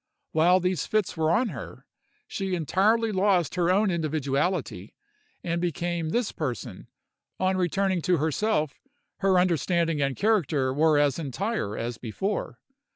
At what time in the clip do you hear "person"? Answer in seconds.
6.31-6.87